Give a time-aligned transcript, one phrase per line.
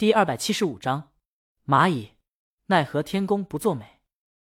[0.00, 1.12] 第二百七十五章，
[1.66, 2.12] 蚂蚁
[2.68, 4.00] 奈何天公不作美。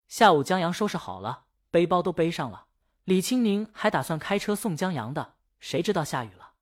[0.08, 2.66] 下午江阳收拾好了，背包都背上了。
[3.04, 6.54] 李青宁还打算开车送江阳的，谁知道下雨了。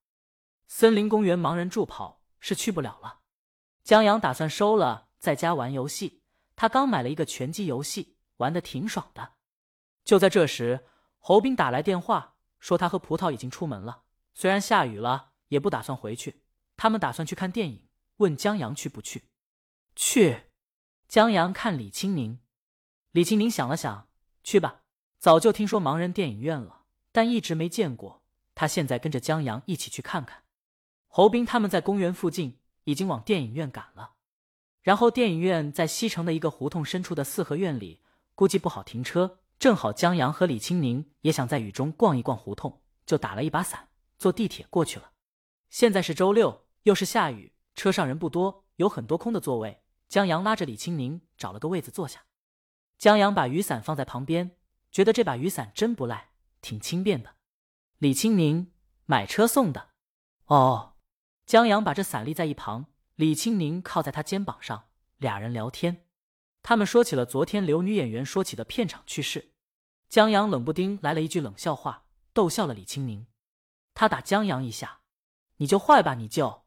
[0.68, 3.20] 森林公园盲人助跑是去不了了。
[3.86, 6.22] 江阳打算收了，在家玩游戏。
[6.58, 9.36] 他刚买了一个拳击游戏，玩的挺爽的。
[10.04, 10.86] 就在这时，
[11.20, 14.04] 侯斌打来电话，说他和葡萄已经出门了，
[14.34, 16.44] 虽然下雨了，也不打算回去。
[16.76, 17.83] 他们打算去看电影，
[18.18, 19.24] 问江阳去不去。
[19.96, 20.44] 去。
[21.08, 22.40] 江阳看李青宁，
[23.12, 24.08] 李青宁想了想，
[24.44, 24.82] 去吧。
[25.20, 28.24] 早就听说盲人电影院了，但一直没见过。
[28.56, 30.44] 他现在跟着江阳一起去看看。
[31.08, 34.16] 侯斌他们在公园附近，已经往电影院赶了。
[34.82, 38.02] 然后电影院在西城的一个胡同深处的四合院里，
[38.36, 39.40] 估计不好停车。
[39.60, 43.88] 正好江阳和李青宁也想在雨中逛一逛胡同，就打了一把伞，
[44.18, 45.12] 坐地铁过去了。
[45.70, 49.84] 现在是周六，又是下雨，车上人不多，有很多空的座位。
[50.08, 52.26] 江阳拉着李青宁找了个位子坐下。
[52.98, 54.58] 江阳把雨伞放在旁边，
[54.92, 56.30] 觉得这把雨伞真不赖，
[56.62, 57.36] 挺轻便的。
[57.98, 58.72] 李青宁
[59.06, 59.90] 买车送的。
[60.46, 60.94] 哦，
[61.46, 62.86] 江阳把这伞立在一旁。
[63.16, 66.06] 李青宁靠在他肩膀上，俩人聊天。
[66.62, 69.54] 他们说起了昨天刘女演员说起的片场趣事。
[70.08, 73.28] 江阳冷不丁来了一句冷笑话，逗笑了李青宁。
[73.94, 75.02] 他打江阳一下
[75.58, 76.63] ：“你就坏吧，你就。”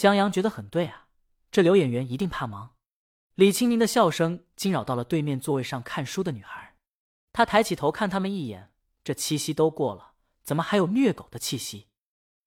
[0.00, 1.08] 江阳觉得很对啊，
[1.52, 2.70] 这刘演员一定怕忙。
[3.34, 6.74] 李青宁的笑声惊扰到了对面座位上看书的女孩。
[7.34, 8.72] 她抬起头看他们一眼，
[9.04, 11.88] 这七夕都过了，怎么还有虐狗的气息？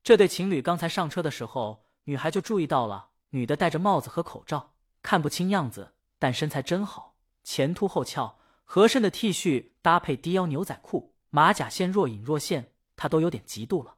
[0.02, 3.10] 这对情侣刚才上车的时候，女孩就注意到了。
[3.30, 4.74] 女的戴着帽子和口罩，
[5.04, 13.98] 看不清样子，但身材真好，前凸后翘，合身的 T 恤搭配低腰牛仔裤，马甲线若隐若现，她都有点嫉妒了。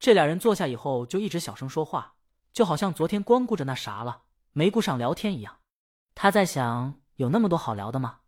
[0.00, 2.16] 这俩人坐下以后就一直小声说话，
[2.52, 5.58] 就好像昨天光顾着那啥了，没顾上聊天一样。
[6.14, 8.20] 他在想，有那么多好聊的吗？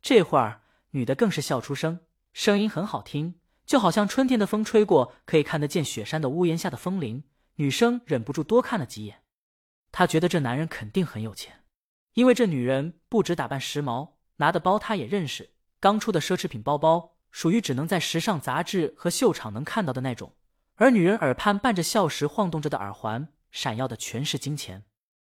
[0.00, 2.00] 这会儿，女的更是笑出声，
[2.32, 7.24] 声音很好听，就好像春天的风吹过，可以看得见雪山的屋檐下的风铃。
[7.56, 9.22] 女生忍不住多看了几眼。
[9.90, 11.64] 她觉得这男人肯定很有钱，
[12.14, 20.34] 因为这女人不止打扮时髦，拿的包他也认识，刚出的奢侈品包包，属于只能在时尚杂志和秀场能看到的那种。
[20.74, 24.84] 而女人耳畔伴着笑时晃动着的耳环，闪耀的全是金钱，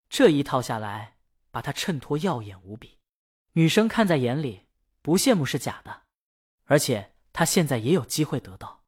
[0.08, 1.18] 这一套下来，
[1.50, 2.98] 把她衬托耀眼无比。
[3.52, 4.66] 女生看在眼里，
[5.02, 6.04] 不羡慕是假的。
[6.64, 8.82] 而且她现在也有机会得到，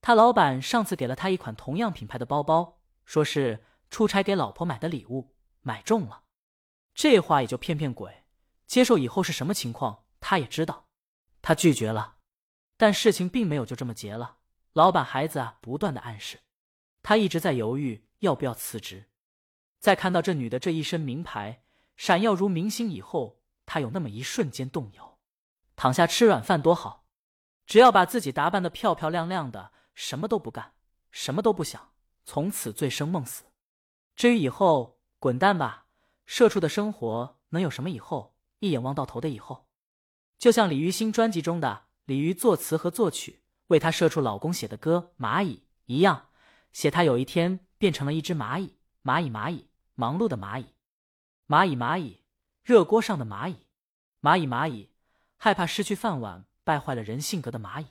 [0.00, 3.66] 他老板上次给了他一款同样品牌的包包，说是。
[3.90, 6.22] 出差给老婆买的礼物买中了，
[6.94, 8.22] 这话也就骗骗鬼。
[8.64, 10.86] 接受以后是什么情况，他也知道。
[11.42, 12.18] 他拒绝了，
[12.76, 14.38] 但事情并没有就这么结了。
[14.74, 16.38] 老板孩子啊，不断的暗示，
[17.02, 19.10] 他一直在犹豫要不要辞职。
[19.78, 21.64] 在看到这女的这一身名牌，
[21.96, 25.18] 闪耀如明星以后，他有那么一瞬间动摇。
[25.76, 27.06] 躺下吃软饭多好，
[27.66, 30.74] 只要把自己打扮的漂漂亮亮的，什么都不干，
[31.10, 31.92] 什么都不想，
[32.24, 33.44] 从此醉生梦死。
[34.14, 35.86] 至于以后，滚蛋吧！
[36.26, 38.36] 社畜的生活能有什么以后？
[38.58, 39.66] 一眼望到头的以后，
[40.38, 45.56] 就像李玉新专辑中的李玉作词和作曲，为她社畜老公写的歌《蚂蚁》
[45.86, 46.28] 一样，
[46.70, 50.74] 写她有一天变成了一只蚂蚁，蚂蚁蚂蚁，忙碌的蚂蚁，
[51.48, 52.22] 蚂蚁蚂蚁，
[52.62, 53.66] 热锅上的蚂蚁，
[54.20, 54.90] 蚂蚁蚂蚁，
[55.38, 57.86] 害怕失去饭碗，败坏了人性格的蚂蚁。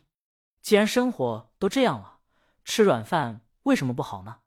[0.62, 2.20] 既然生活都这样了，
[2.64, 4.42] 吃软饭为什么不好呢？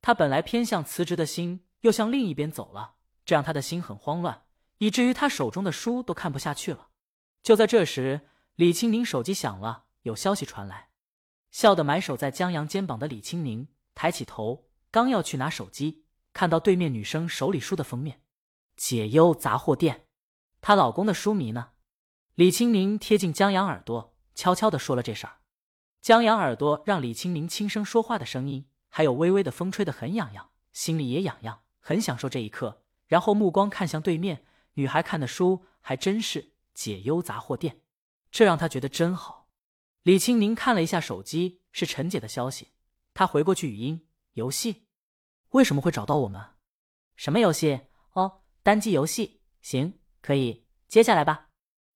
[0.00, 2.94] 他本来偏向辞职的心，又向另一边走了，
[3.26, 4.46] 这让他的心很慌乱，
[4.78, 6.88] 以至于他手中的书都看不下去了。
[7.42, 10.88] 就在这时，李青宁手机响了，有消息传来。
[11.50, 14.67] 笑得埋首在江阳肩膀的李青宁抬起头，
[14.98, 18.16] 刚要去拿手机，看到对面女生手里书的封面，
[18.74, 19.94] 《解忧杂货店》，
[20.60, 21.68] 她老公的书迷呢？
[22.34, 25.36] 李青宁贴近江阳耳朵，悄悄地说了这事儿。
[26.00, 28.66] 江阳耳朵让李青宁轻声说话的声音。
[28.88, 32.82] 还有微微的风吹得很痒痒，心里也痒痒，很享受这一刻。
[33.06, 36.42] 然后目光看向对面女孩看的书，还真是
[36.74, 37.74] 《解忧杂货店》，
[38.32, 39.48] 这让他觉得真好。
[40.02, 42.72] 李青宁看了一下手机，是陈姐的消息。
[43.14, 44.87] 他回过去语音：“游戏
[45.50, 46.42] 为什么会找到我们？
[47.16, 47.80] 什么游戏？
[48.12, 49.42] 哦，单机游戏。
[49.60, 51.48] 行，可以，接下来吧。”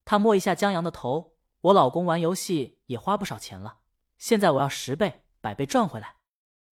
[0.05, 3.79] 他摸一下江阳的头：“我老公玩游戏也花不少钱了，
[4.19, 6.17] 现在我要十倍、百倍赚回来。”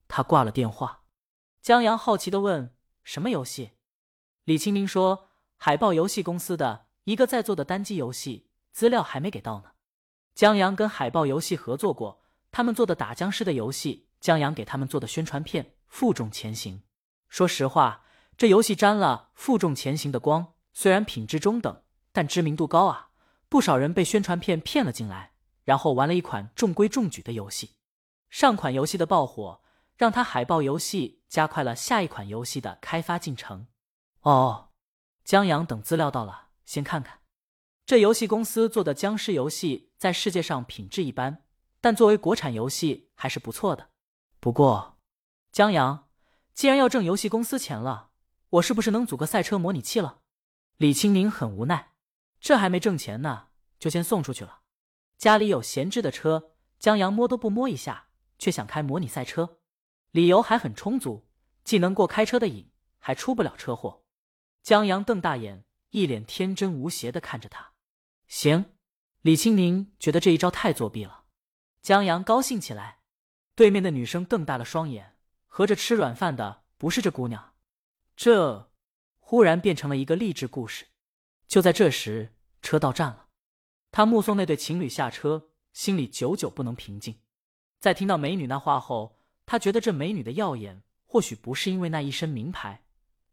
[0.08, 1.04] 他挂了电话，
[1.62, 2.74] 江阳好奇的问
[3.04, 3.72] ：“什么游戏？”
[4.44, 9.72] 李清明说：“海豹游戏公司的一个在做的单机游戏，资料还没给到呢。”
[10.34, 16.84] 江阳跟海豹游戏合作过，他们做的打僵尸的游戏，江阳给他们做的宣传片负重前行。
[17.28, 18.04] 说实话，
[18.38, 21.82] 这游戏沾了负重前行的光，虽然品质中等，
[22.12, 23.10] 但知名度高啊！
[23.50, 25.32] 不少人被宣传片骗了进来，
[25.64, 27.74] 然后玩了一款中规中矩的游戏。
[28.30, 29.60] 上款游戏的爆火，
[29.96, 33.66] 让他海豹游戏加快了下一款游戏的开发进程。
[34.20, 34.70] 哦，
[35.24, 37.18] 江阳等资料到了，先看看。
[37.84, 41.42] 这游戏公司做的僵尸游戏在世界上品质一般，
[41.80, 43.90] 但作为国产游戏还是不错的。
[44.38, 44.99] 不过，
[45.52, 46.08] 江阳，
[46.54, 48.10] 既然要挣游戏公司钱了。
[48.50, 50.20] 我是不是能组个赛车模拟器了？
[50.76, 51.92] 李青宁很无奈，
[52.40, 53.48] 这还没挣钱呢，
[53.78, 54.60] 就先送出去了。
[55.18, 58.08] 家里有闲置的车，江阳摸都不摸一下，
[58.38, 59.58] 却想开模拟赛车，
[60.12, 61.28] 理由还很充足，
[61.64, 64.04] 既能过开车的瘾，还出不了车祸。
[64.62, 67.72] 江阳瞪大眼，一脸天真无邪的看着他。
[68.28, 68.72] 行，
[69.22, 71.24] 李青宁觉得这一招太作弊了。
[71.82, 72.98] 江阳高兴起来。
[73.56, 75.18] 对面的女生瞪大了双眼，
[75.52, 77.52] 合着吃软饭的不是这姑娘。
[78.16, 78.70] 这
[79.18, 80.86] 忽然变成了一个励志故事。
[81.46, 82.32] 就在这时，
[82.62, 83.26] 车到站了，
[83.90, 87.18] 他目送那对情侣下车，心里久久不能平静。
[87.80, 92.84] 在听到美女那话后，他觉得这美女的耀眼，或许不是因为那一身名牌，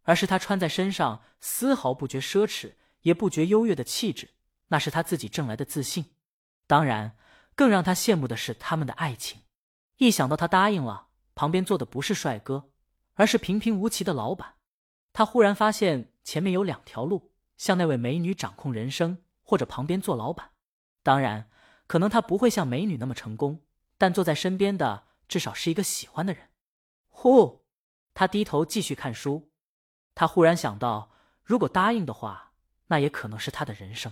[0.01, 4.31] 而是她穿在身上丝毫不觉奢侈，也不觉优越的气质，
[4.69, 6.15] 那是他自己挣来的自信。
[6.65, 7.15] 当然，
[7.55, 9.41] 更让他羡慕的是他们的爱情。
[9.97, 11.06] 一想到他答应了，
[11.37, 12.71] 旁边坐的不是帅哥，
[13.13, 14.55] 而是平平无奇的老板。
[15.13, 20.53] 他忽然发现前面有两条路，向那位美女掌控人生，或者旁边做老板。
[21.03, 21.51] 当然，
[21.85, 23.61] 可能他不会像美女那么成功，
[23.99, 26.49] 但坐在身边的至少是一个喜欢的人。
[27.07, 27.67] 呼，
[28.15, 29.51] 他低头继续看书。
[30.15, 31.11] 他忽然想到，
[31.43, 32.53] 如果答应的话，
[32.87, 34.11] 那也可能是他的人生。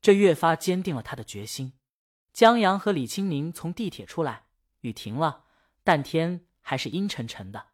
[0.00, 1.72] 这越发坚定了他的决心。
[2.32, 4.44] 江阳和李青宁从地铁出来，
[4.82, 5.46] 雨停了，
[5.82, 7.70] 但天还是阴沉沉的。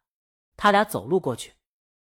[0.55, 1.53] 他俩走路过去。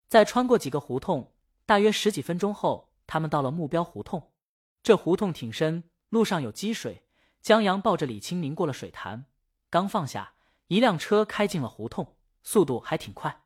[0.08, 1.34] 再穿过几个胡同，
[1.66, 4.32] 大约十几分钟后，他们到了目标胡同。
[4.82, 7.04] 这胡同挺深，路上有积水。
[7.42, 9.26] 江阳抱着李青明过了水潭，
[9.68, 10.32] 刚放下，
[10.68, 13.42] 一辆车开进了胡同，速度还挺快。